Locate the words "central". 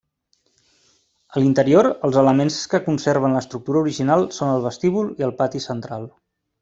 5.69-6.09